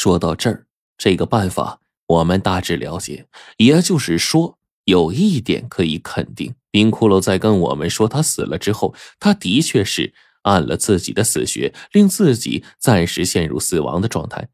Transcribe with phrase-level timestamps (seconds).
[0.00, 0.64] 说到这儿，
[0.96, 14.50] 这个办法我们大致了解，也就是说，有一点可以肯定：冰骷髅在跟我们说他死了之后，他的确是按了自己的死穴，令自己暂时陷入死亡的状态。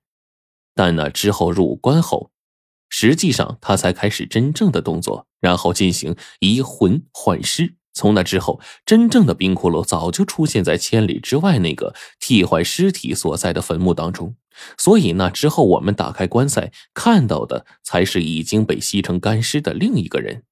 [0.75, 2.31] 但那之后入关后，
[2.89, 7.75] 实际上他才开始真正的动作，然后进行移魂换尸。
[7.93, 14.35] 从那之后，真正的冰骷髅早就出现在千里之外那个替换尸体所在的坟墓当中。
[14.79, 20.45] 所以那之后，我们打开棺材看到的才是已经被吸成干尸的另一个人。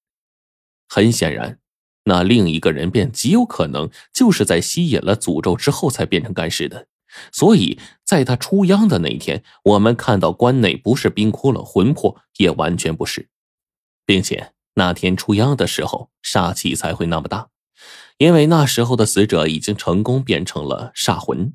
[0.88, 1.58] 很显然，
[2.04, 6.86] 那另一个人便极有可能就是在吸引了诅咒之后才变成干尸的。
[7.30, 13.28] 所以，在他出殃的那一天，我们看到棺内不是冰窟窿魂魄，也完全不是，
[14.06, 17.48] 并且那天出殃的时候，煞气才会那么大，
[18.16, 21.52] 因为那时候的死者已经成功变成了煞魂。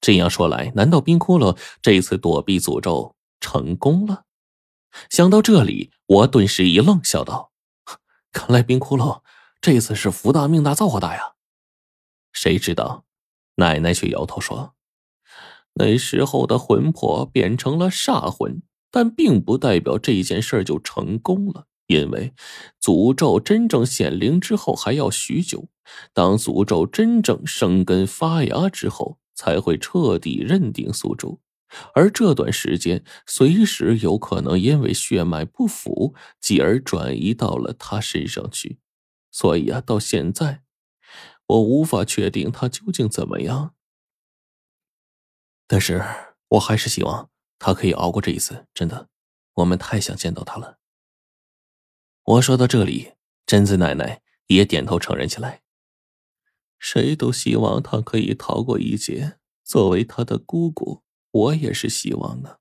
[0.00, 4.24] 这样说来，难道冰骷髅这次躲避诅咒成功了？
[5.10, 7.52] 想到这里，我顿时一愣，笑道
[8.32, 9.22] ：“看来冰骷髅
[9.60, 11.34] 这次是福大命大造化大呀！”
[12.32, 13.04] 谁知道？
[13.56, 14.74] 奶奶却摇头说
[15.74, 21.66] ：“那时候的魂魄变成了煞魂，但并不代表这件事就成功了。
[21.86, 22.32] 因为
[22.80, 25.68] 诅咒真正显灵之后还要许久，
[26.12, 31.40] 当诅咒真正生根发芽之后，才会彻底认定宿主。
[31.94, 38.78] 而这段时间，随时有可能因为血脉不符，继而转移到了他身上去。
[39.30, 40.62] 所以啊，到现在。”
[41.46, 43.74] 我无法确定他究竟怎么样，
[45.66, 46.02] 但是
[46.48, 48.66] 我还是希望他可以熬过这一次。
[48.72, 49.10] 真的，
[49.56, 50.78] 我们太想见到他了。
[52.22, 53.12] 我说到这里，
[53.44, 55.63] 贞子奶奶也点头承认起来。
[56.78, 59.38] 谁都希望他可以逃过一劫。
[59.64, 62.60] 作为他的姑姑，我也是希望的，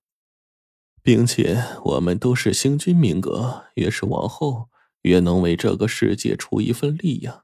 [1.01, 4.69] 并且我们都是星君命格，越是往后，
[5.01, 7.43] 越能为这个世界出一份力呀。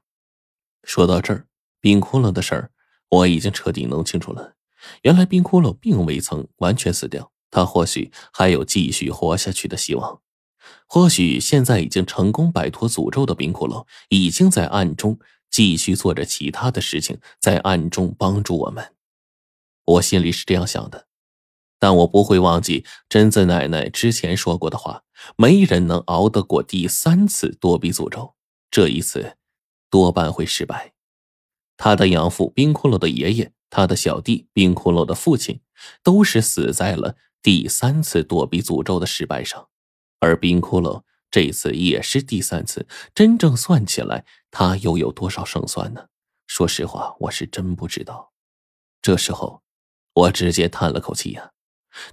[0.82, 1.46] 说到这儿，
[1.78, 2.70] 冰窟窿的事儿
[3.10, 4.54] 我已经彻底弄清楚了。
[5.02, 10.22] 原来冰窟窿并未曾完全死掉，他或许还有继续活下去的希望。
[10.86, 15.18] 或许现在已经成功摆脱诅咒的冰窟窿，已经在暗中
[15.50, 18.94] 继续做着其他的事情，在暗中帮助我们。
[19.84, 21.08] 我心里是这样想的，
[21.78, 25.02] 但我不会忘记贞子奶奶之前说过的话：
[25.36, 28.34] 没人能熬得过第三次躲避诅咒。
[28.70, 29.36] 这一次。
[29.92, 30.92] 多半会失败。
[31.76, 35.60] 他的养父冰骷髅的爷爷，他的小弟冰骷髅的父亲，
[36.04, 39.68] 都是死在了第三次躲避诅咒的失败上。
[40.20, 46.06] 而冰骷髅这次也是第三次，真正算起来，他又有多少胜算呢？
[46.46, 48.32] 说实话，我是真不知道。
[49.00, 49.62] 这时候，
[50.12, 51.52] 我直接叹了口气呀，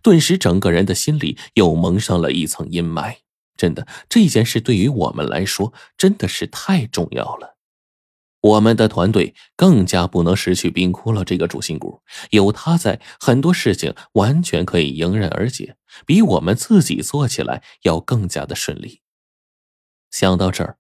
[0.04, 3.18] 顿时整个人的心里又蒙上了一层阴霾。
[3.58, 7.58] 真的，这件事对于我们来说真的是太重要了。
[8.40, 15.76] 我们的团队更加不能失去冰窟窿这个主心骨，有他在，很多事情完全可以迎刃而解，
[16.06, 19.02] 比我们自己做起来要更加的顺利。
[20.20, 20.80] 想到这儿，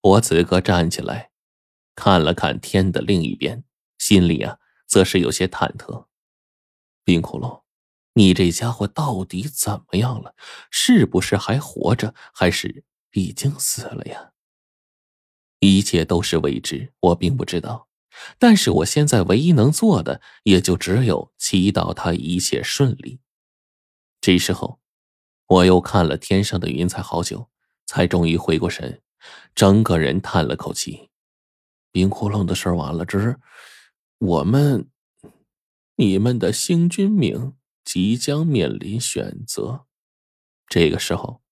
[0.00, 1.32] 我此刻站起来，
[1.96, 3.64] 看了看天的另一边，
[3.98, 6.06] 心里啊，则是有些忐忑。
[7.02, 7.64] 冰窟窿，
[8.12, 10.36] 你这家伙到底怎么样了？
[10.70, 14.30] 是不是还活着，还是已经死了呀？
[15.58, 17.88] 一切都是未知，我并不知道。
[18.38, 23.18] 但是我现在唯一能做的，也就只有祈祷他一切顺利。
[24.20, 24.78] 这时候，
[25.48, 27.50] 我又看了天上的云彩好久，
[27.86, 29.00] 才终于回过神，
[29.54, 31.08] 整个人叹了口气
[31.90, 33.38] ：“冰窟窿的事完了，这是
[34.18, 34.90] 我们，
[35.96, 37.54] 你们的星君命
[37.84, 39.86] 即将面临选择。”
[40.68, 41.42] 这个时候，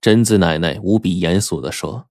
[0.00, 2.08] 贞子奶奶无比严肃的说。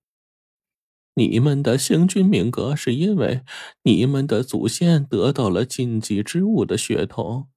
[1.15, 3.43] 你们的星君命格是因为
[3.83, 7.49] 你们的祖先得到了禁忌之物的血统，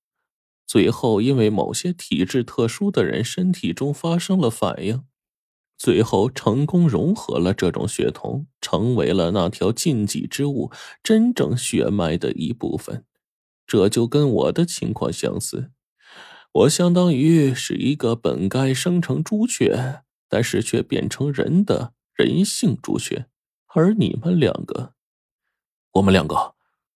[0.66, 5.06] 最后因为某些体质特殊的人身体中发生了反应，
[5.76, 10.70] 最后成功融合了这种血统，成为了那条禁忌之物
[11.02, 13.04] 真正血脉的一部分。
[13.66, 15.70] 这就跟我的情况相似，
[16.52, 23.26] 我相当于是一个本该生成朱雀，但是却变成人的人性朱雀。
[23.66, 24.94] 而你们两个，
[25.92, 26.54] 我们两个，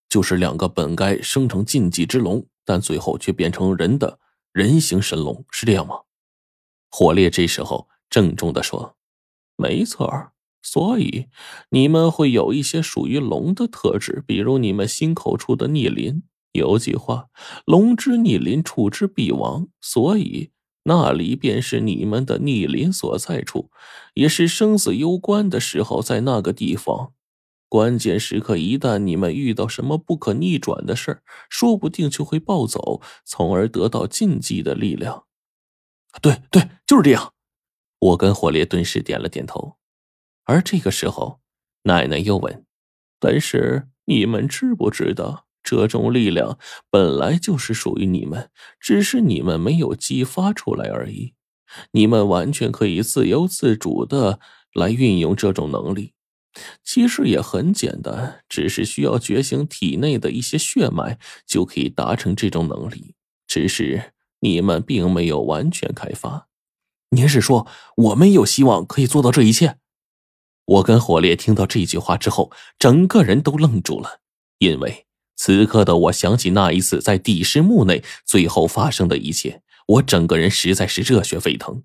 [0.09, 4.19] 就是两个本该生成禁忌之龙，但最后却变成人的
[4.51, 5.97] 人形神龙，是这样吗？
[6.89, 8.95] 火烈这时候郑重的说
[9.57, 10.31] ：“没错
[10.61, 11.25] 所以
[11.71, 16.21] 你们会有一些属于龙的特质，比如你们心口处的逆鳞，
[16.51, 17.29] 有句话
[17.65, 20.51] ：“龙之逆鳞，触之必亡。”所以
[20.83, 23.71] 那里便是你们的逆鳞所在处，
[24.13, 27.13] 也是生死攸关的时候，在那个地方，
[27.67, 35.23] 关键时刻，一旦你们遇到什么不可逆转的事儿，说不定就会暴走，从而得到禁忌的力量。
[36.21, 37.33] 对对，就是这样。
[38.01, 39.77] 我跟火烈顿时点了点头。
[40.43, 41.39] 而这个时候，
[41.83, 42.65] 奶奶又问
[43.19, 46.57] ：“但是你们知不知道？”这种力量
[46.89, 48.49] 本来就是属于你们，
[48.79, 51.35] 只是你们没有激发出来而已。
[51.91, 54.39] 你们完全可以自由自主的
[54.73, 56.13] 来运用这种能力。
[56.83, 63.13] 其实也很简单，只是需要觉醒体内的一些血脉，就可以达成这种能力。
[63.45, 66.49] 只是你们并没有完全开发。
[67.13, 67.67] 您是说
[67.97, 69.77] 我们有希望可以做到这一切？
[70.65, 74.21] 我跟火烈听到这句话之后，整个人都愣住了，
[74.59, 75.05] 因为。
[75.35, 81.83] 此刻的我想起那一次在帝师墓内最后发生的一切，我整个人实在是热血沸腾。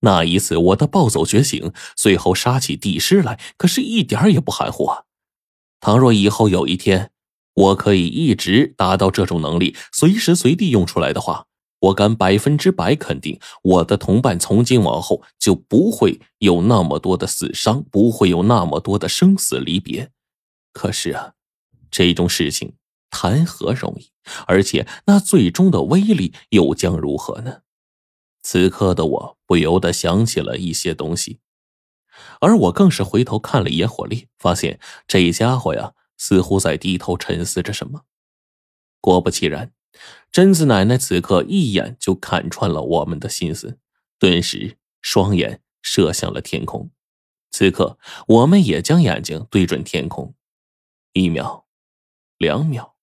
[0.00, 5.02] 那一次我的暴走觉醒，最后杀起帝师来，可是一点也不含糊啊！
[5.80, 7.10] 倘若以后有一天，
[7.54, 11.45] 我可以一直达到这种能力，随时随地用出来的话，
[11.80, 20.10] 我敢百分之百肯定，我的同伴从今往后就不会有那么多的死伤，不会有那么多的生死离别。
[20.72, 21.34] 可是啊。
[21.88, 22.74] 这种事情
[23.10, 24.10] 谈何容易？
[24.46, 27.62] 而且那最终的威力又将如何呢？
[28.42, 31.38] 此刻的我不由得想起了一些东西，
[32.40, 38.02] 而我更是回头看了野火力，发现这家伙呀，似乎在低头沉思着什么。
[39.00, 39.72] 果不其然，
[40.32, 43.78] 贞子奶奶此刻一眼就看穿了我们的心思，
[44.18, 46.90] 顿时双眼射向了天空。
[47.50, 50.34] 此刻，我们也将眼睛对准天空，
[51.14, 51.66] 一秒。
[52.38, 52.96] 两秒，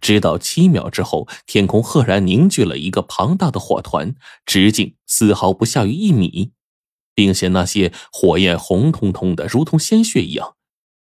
[0.00, 6.50] 直到七秒之后，天空赫然凝聚了一个庞大的火团，直径丝毫不下于一米，
[7.14, 10.56] 并且那些火焰红彤彤的，如同鲜血一样，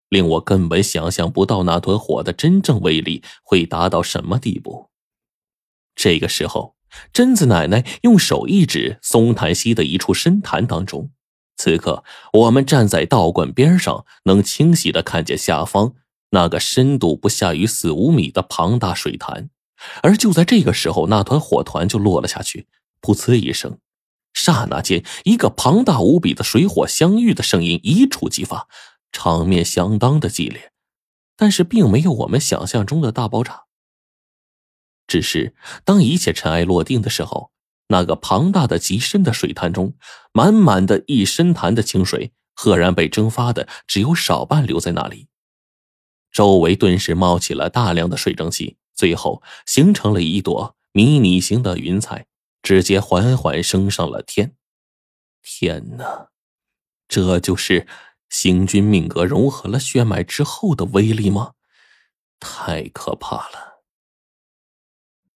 [0.09, 4.89] 令我根本想象不到那团火的真正威力会达到什么地步。
[5.97, 6.75] 这个时候，
[7.11, 11.09] 贞子奶奶用手一指松潭溪的一处深潭当中，
[11.57, 15.95] 此刻我们站在道观边上，能清晰的看见下方。
[16.31, 19.49] 那个深度不下于四五米的庞大水潭，
[20.03, 22.67] 而就在这个时候，那团火团就落了下去，
[23.01, 23.77] 噗呲一声，
[24.33, 28.67] 刹那间，一个庞大无比的水火相遇的声音一触即发，
[29.13, 30.73] 场面相当的激烈，
[31.37, 33.66] 但是并没有我们想象中的大爆炸。
[35.07, 37.51] 只是当一切尘埃落定的时候，
[37.87, 39.95] 那个庞大的极深的水潭中，
[40.33, 45.27] 满满的一深潭的清水，赫然被蒸发的只有少半留在那里。
[46.31, 52.27] 周围顿时冒起了大量的水蒸气，最后形成了一朵迷你型的云彩，
[52.61, 54.53] 直接缓缓升上了天。
[55.41, 56.27] 天哪，
[57.07, 57.87] 这就是
[58.29, 61.53] 星君命格融合了血脉之后的威力吗？
[62.39, 63.66] 太可怕了！